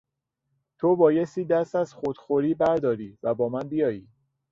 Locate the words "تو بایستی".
0.77-1.45